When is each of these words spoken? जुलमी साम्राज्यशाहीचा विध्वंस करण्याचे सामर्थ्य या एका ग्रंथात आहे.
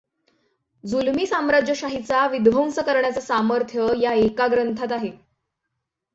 जुलमी 0.83 1.25
साम्राज्यशाहीचा 1.25 2.25
विध्वंस 2.27 2.79
करण्याचे 2.79 3.21
सामर्थ्य 3.21 3.87
या 4.01 4.13
एका 4.13 4.47
ग्रंथात 4.47 4.91
आहे. 4.91 5.11